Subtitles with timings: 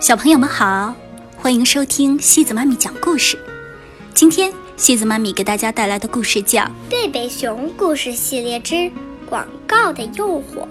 [0.00, 0.94] 小朋友们好，
[1.36, 3.36] 欢迎收听西子妈咪讲故事。
[4.14, 8.88] 今天西子妈咪给大家带来的故事叫《贝贝熊故事系列之
[9.28, 10.62] 广告的诱惑》。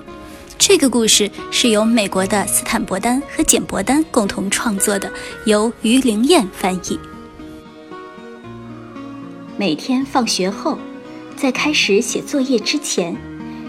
[0.58, 5.12] 这个故事是由美国的斯坦伯丹和简伯丹共同创作的，
[5.44, 6.97] 由于灵燕翻译。
[9.57, 10.79] 每天放学后，
[11.35, 13.13] 在开始写作业之前，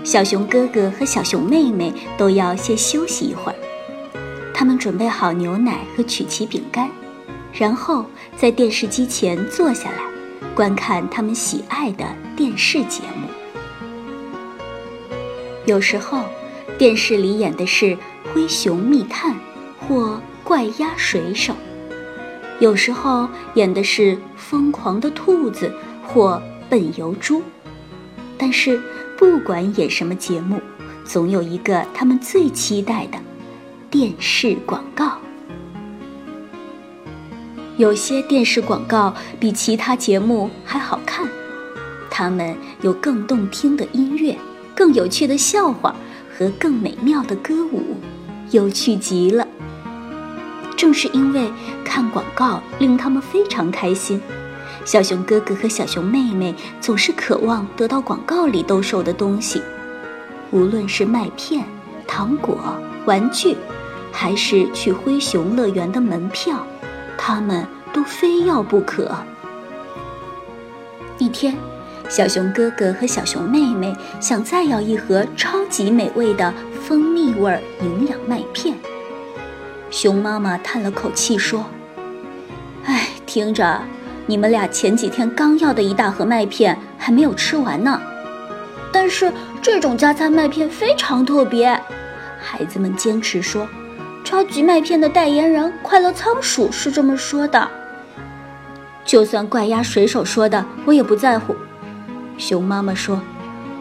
[0.04, 3.59] 小熊哥哥和小熊妹妹都要先休息一会儿。
[4.59, 6.90] 他们准备好牛奶和曲奇饼干，
[7.53, 8.04] 然后
[8.36, 9.99] 在电视机前坐下来，
[10.53, 12.04] 观看他们喜爱的
[12.35, 13.29] 电视节目。
[15.64, 16.25] 有时候，
[16.76, 17.85] 电视里演的是
[18.35, 19.32] 《灰熊密探》
[19.79, 21.52] 或《怪鸭水手》；
[22.58, 25.68] 有时候演的是《疯狂的兔子》
[26.04, 27.38] 或《笨油猪》。
[28.36, 28.82] 但是，
[29.16, 30.61] 不管演什么节目，
[31.04, 33.19] 总有一个他们最期待的。
[33.91, 35.12] 电视广告，
[37.78, 41.27] 有些电视广告比其他节目还好看，
[42.11, 44.36] 它们有更动听的音乐、
[44.75, 45.97] 更有趣的笑话
[46.36, 47.97] 和更美妙的歌舞，
[48.50, 49.48] 有趣极了。
[50.77, 51.50] 正是因为
[51.83, 54.20] 看广告令他们非常开心，
[54.84, 59.62] 小熊哥哥和小熊妹妹总是渴望得到广告里兜售的东西，
[60.50, 61.64] 无论是麦片、
[62.06, 62.58] 糖果、
[63.06, 63.56] 玩具。
[64.20, 66.66] 还是去灰熊乐园的门票，
[67.16, 69.14] 他们都非要不可。
[71.19, 71.55] 一天，
[72.08, 76.52] 小熊哥哥和小熊妹妹想再要一盒超级美味的
[76.83, 78.74] 蜂蜜味儿营养麦片。
[79.89, 81.64] 熊妈妈叹了口气说
[82.86, 83.80] ：“哎，听着，
[84.27, 88.02] 你们俩前几天刚要的一大盒麦片还没有吃完呢。
[88.92, 91.80] 但是这种加餐麦片非常特别。”
[92.42, 93.69] 孩子们坚持说。
[94.28, 97.66] 超级麦片的代言人快乐仓鼠是这么说的。
[99.02, 101.56] 就算怪鸭水手说的，我也不在乎。
[102.36, 103.22] 熊妈妈说：“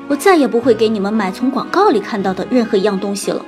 [0.08, 3.46] 我再也不会给你们买从广告里看到的任何一样东西了。”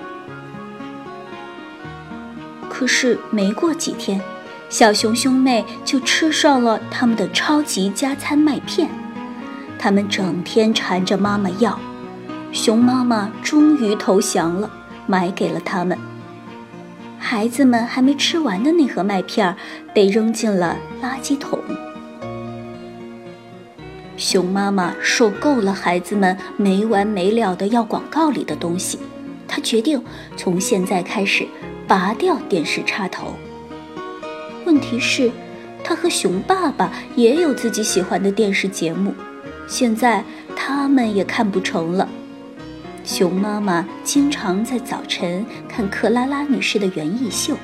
[2.68, 4.20] 可是没过几天，
[4.68, 8.90] 小熊兄妹就吃上了他们的超级加餐麦片。
[9.78, 11.80] 他们整天缠着妈妈要，
[12.52, 14.70] 熊妈妈终于投降了，
[15.08, 15.98] 买给了他们。
[17.20, 19.56] 孩子们还没吃完的那盒麦片
[19.94, 21.60] 被扔进了垃圾桶。
[24.18, 28.98] 熊妈妈受够了孩子们没完没了的要广告里的东西，
[29.48, 30.04] 她决定
[30.36, 31.48] 从现在开始
[31.88, 33.34] 拔掉电视插头。
[34.66, 35.32] 问题是，
[35.84, 39.14] 她和熊爸爸也有自己喜欢的电视节目，
[39.68, 40.24] 现在
[40.56, 42.10] 他们也看不成了。
[43.10, 47.58] 熊妈妈经常在早晨看克拉拉女士的园艺秀，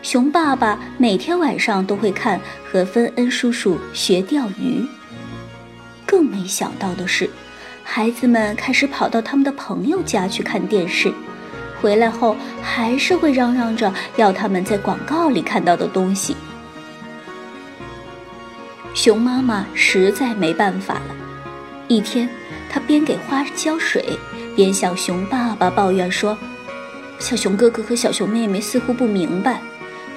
[0.00, 4.82] 熊爸爸每天晚上都会看和芬恩叔叔学钓鱼。
[6.06, 7.28] 更没想到的是，
[7.84, 11.12] 孩子们开始跑到他们的朋友家去看电视，
[11.82, 16.34] 回来后还是会嚷嚷着要他们在广告里看到的东西。
[18.94, 21.14] 熊妈妈实在没办法了，
[21.86, 22.26] 一天，
[22.70, 24.18] 她边给花浇水。
[24.60, 26.36] 边向熊爸爸抱怨说
[27.18, 29.58] ：“小熊哥哥和小熊妹妹似乎不明白，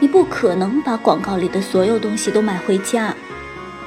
[0.01, 3.15] 你不可能把广告里的所有东西都买回家。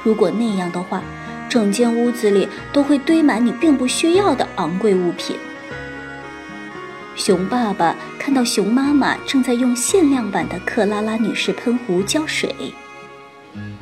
[0.01, 1.03] 如果那样的话，
[1.47, 5.35] 整间屋子里都会堆满你并不需要的昂贵物品。”
[7.15, 12.73] 熊爸爸看到熊妈妈正在用限量版的克拉拉女士喷壶浇水，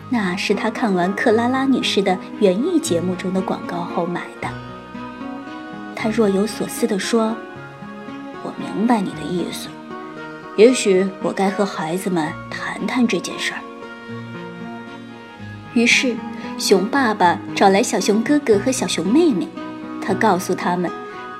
[0.09, 4.64] 那是他看完克拉拉女士的园艺节目中的广告后买的。
[6.05, 7.35] 他若有所思地说
[8.45, 9.69] ：“我明白你的意思，
[10.55, 13.59] 也许我该和孩子们谈谈这件事儿。”
[15.73, 16.15] 于是，
[16.59, 19.47] 熊爸爸找来小熊哥哥和小熊妹妹，
[19.99, 20.91] 他告诉他们，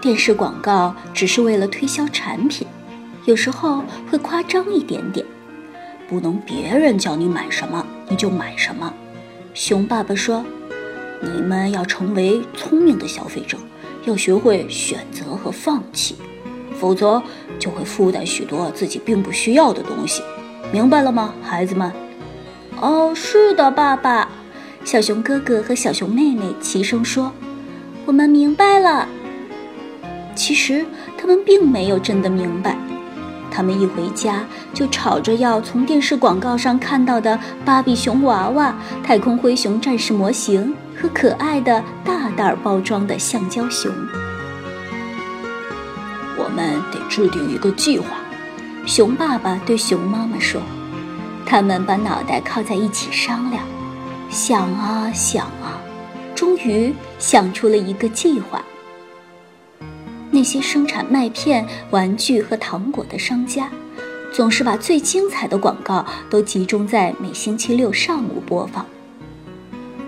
[0.02, 2.66] 电视广告只是为了推销产品，
[3.26, 5.24] 有时候会夸张一点点，
[6.10, 8.92] 不能别人叫你买什么你就买什么。
[9.54, 10.44] 熊爸爸说
[11.22, 13.60] ：“你们要成为聪明的消费者。”
[14.06, 16.16] 要学会选择和放弃，
[16.80, 17.22] 否则
[17.60, 20.22] 就会附带许多自己并不需要的东西，
[20.72, 21.92] 明白了吗，孩子们？
[22.80, 24.30] 哦，是的，爸爸。
[24.84, 27.32] 小熊哥哥和小熊妹妹齐声说
[28.06, 29.08] ：“我们明白了。”
[30.36, 30.86] 其实
[31.18, 32.78] 他们并没有真的明白。
[33.50, 40.76] 他们一回家就吵着要从电视广告上看到的芭比熊娃娃、太空灰熊战士模型。
[41.02, 43.92] 和可爱的大袋包装的橡胶熊，
[46.38, 48.08] 我们得制定一个计划，
[48.86, 50.62] 熊爸爸对熊妈妈说
[51.46, 53.64] ：“他们把脑袋靠在一起商量，
[54.30, 55.80] 想啊想啊，
[56.34, 58.64] 终于想出了一个计划。
[60.32, 63.70] 那些生产麦片、玩具和糖果的商家，
[64.34, 68.86] 总是把最精彩的广告都集中在每星期六上午播放。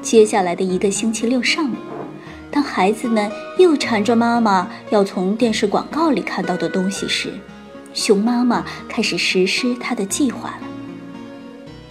[0.08, 1.76] 接下来的一个星期六上午。”
[2.50, 7.30] 当孩子们又缠着妈妈要从电视广告里看到的东西时，
[7.94, 10.68] 熊妈妈开始实施她的计划了。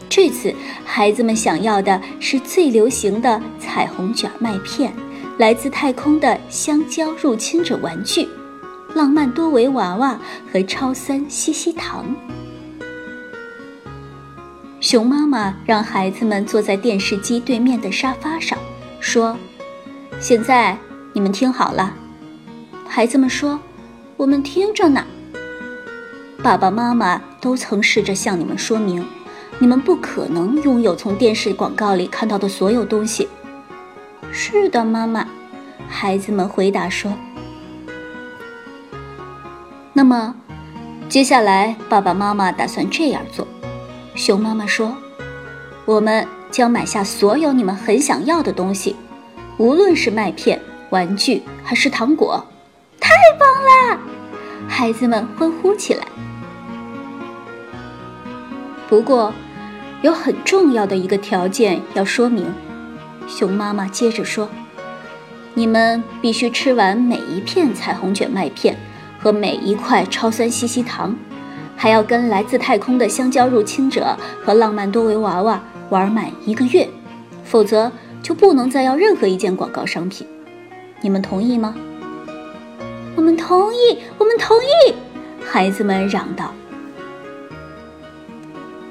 [0.08, 4.90] 这次，孩子们想要的是最流行的彩虹卷麦片、
[5.36, 8.26] 来自太空的香蕉入侵者玩具、
[8.94, 10.18] 浪漫多维娃娃
[10.50, 12.06] 和超三西西糖。
[14.86, 18.56] 熊妈妈让孩子们坐在电视机对面的沙发上，
[19.00, 19.36] 说。
[20.20, 20.78] 现在
[21.12, 21.92] 你们听好了，
[22.86, 23.58] 孩子们说
[24.16, 25.04] ：“我们听着呢。”
[26.40, 29.04] 爸爸妈妈都曾试着向你们说明，
[29.58, 33.26] 你们不可能拥有从电视广告里看到的所有东西。
[34.30, 35.26] 是的，妈妈，
[35.88, 37.12] 孩子们回答说。
[39.92, 40.36] 那么，
[41.08, 43.44] 接下来爸爸妈妈打算这样做。
[44.16, 44.96] 熊妈妈说
[45.84, 48.96] ：“我们将买下所有你们很想要的东西。”
[49.58, 50.60] 无论是麦片、
[50.90, 52.44] 玩具还是糖果，
[52.98, 53.98] 太棒了！
[54.68, 56.06] 孩子们欢呼起来。
[58.88, 59.32] 不过，
[60.02, 62.52] 有很重要的一个条件要说明。
[63.26, 64.48] 熊妈妈接着说
[65.54, 68.78] ：“你们必须吃完每一片彩虹卷麦片
[69.18, 71.16] 和每一块超酸西西糖，
[71.76, 76.88] 还要跟来自太空的香蕉入侵者和浪漫多维娃娃玩满一个月，
[77.44, 77.92] 否则。”
[78.22, 80.26] 就不能再要任何一件广告商品，
[81.00, 81.76] 你们同意吗？
[83.14, 84.94] 我们同意，我们同意！
[85.44, 86.52] 孩子们嚷道。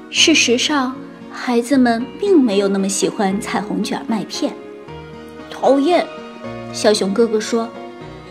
[0.08, 0.96] 事实上，
[1.30, 4.54] 孩子们并没有那么喜欢彩虹卷麦片。
[5.50, 6.06] 讨厌，
[6.72, 7.68] 小熊哥哥说，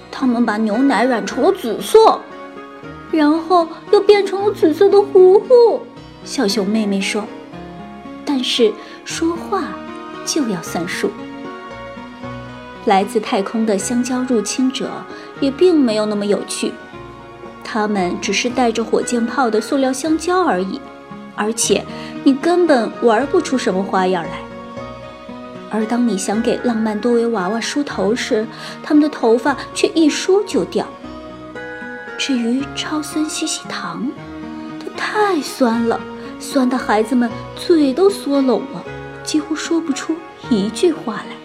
[0.09, 2.19] 他们把牛奶染成了紫色，
[3.15, 5.81] 然后又变成了紫色的糊糊。
[6.23, 7.23] 小熊妹妹说，
[8.25, 8.73] 但是
[9.06, 9.63] 说话。
[10.27, 11.12] 就要算数。
[12.85, 14.89] 来自太空的香蕉入侵者
[15.39, 16.71] 也并没有那么有趣，
[17.63, 20.81] 他们只是带着火箭炮的塑料香蕉而已，
[21.35, 21.85] 而且
[22.23, 24.39] 你根本玩不出什么花样来。
[25.69, 28.47] 而当你想给浪漫多维娃娃梳头时，
[28.81, 30.88] 他们的头发却一梳就掉。
[32.17, 34.09] 至于超酸西西糖，
[34.79, 36.00] 它太酸了，
[36.39, 38.83] 酸的孩子们嘴都缩拢了。
[39.23, 40.15] 几乎说不出
[40.50, 41.35] 一句话来，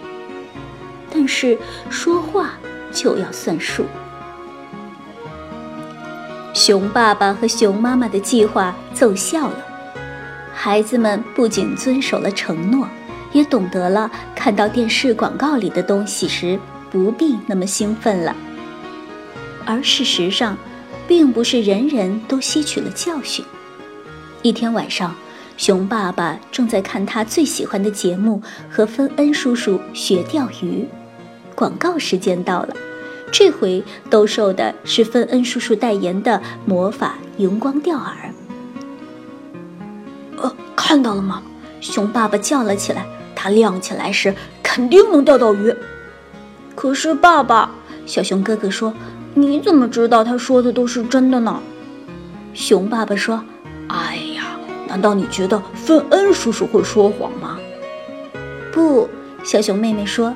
[1.11, 1.59] 但是
[1.89, 2.53] 说话
[2.93, 3.87] 就要算数。
[6.53, 9.65] 熊爸爸和熊妈妈的计划奏效了，
[10.53, 12.87] 孩子们不仅遵守了承诺，
[13.33, 18.37] 也懂得了看到电视广告里的东西时不必那么兴奋了。
[19.65, 20.57] 而事实上，
[21.07, 23.45] 并不是人人都吸取了教训。
[24.43, 25.15] 一天晚上。
[25.57, 28.41] 熊爸爸正在看他最喜欢的节目，
[28.71, 30.89] 和芬恩叔叔学钓鱼。
[31.55, 32.75] 广告时间到了，
[33.31, 38.03] 这回兜售的是芬恩叔叔代言的魔法荧光钓饵。
[40.39, 41.43] 呃，看到了吗？
[41.83, 43.05] 熊爸爸叫了起来。
[43.37, 45.75] 它亮起来时，肯定能钓到鱼。
[46.75, 47.71] 可是，爸爸，
[48.07, 48.95] 小熊哥哥说
[49.35, 51.63] ：“你怎么知道他说的都是真的呢？”
[52.55, 53.43] 熊爸爸说
[53.89, 54.57] ：“哎呀。”
[54.89, 57.57] 难道你觉得芬恩叔叔会说谎吗？
[58.73, 59.09] 不，
[59.45, 60.35] 小熊妹妹说，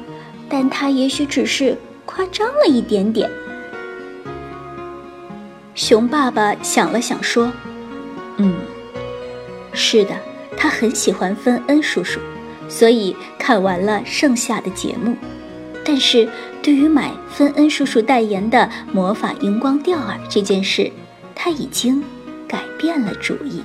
[0.49, 3.29] 但他也许只是夸张了一点点。
[5.75, 7.51] 熊爸爸想了想说
[8.39, 8.55] ：“嗯，
[9.73, 10.15] 是的，
[10.57, 12.21] 他很喜欢芬恩叔叔，
[12.69, 15.17] 所以看完了剩下的节目。
[15.85, 16.29] 但是
[16.64, 20.90] 对于买芬恩叔叔代言的魔法荧光钓饵这件事，
[21.35, 22.02] 他已经
[22.49, 23.62] 改变了主意。”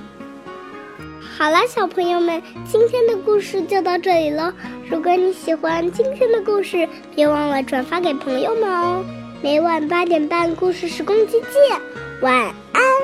[1.38, 4.52] 好了，小朋友们，今天的故事就到这里喽。
[4.90, 9.02] 如果你喜欢今天的故事，别忘了转发给朋友们哦。
[9.40, 11.80] 每晚八点半，故事时光机见，
[12.20, 12.34] 晚
[12.74, 12.99] 安。